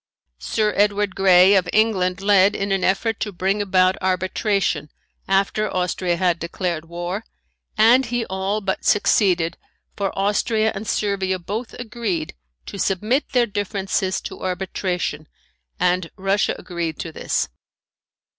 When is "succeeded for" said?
8.83-10.11